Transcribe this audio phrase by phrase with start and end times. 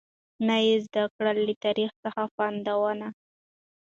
[0.47, 3.07] نه یې زده کړل له تاریخ څخه پندونه